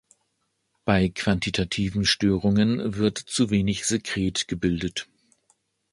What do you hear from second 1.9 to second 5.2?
Störungen wird zu wenig Sekret gebildet.